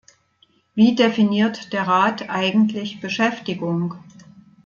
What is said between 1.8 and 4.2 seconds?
Rat eigentlich Beschäftigung?